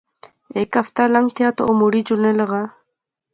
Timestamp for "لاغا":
2.37-2.63